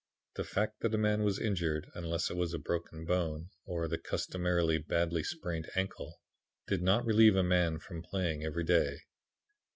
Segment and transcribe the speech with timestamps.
[0.35, 3.99] The fact that a man was injured, unless it was a broken bone, or the
[3.99, 6.19] customary badly sprained ankle,
[6.65, 9.01] did not relieve a man from playing every day.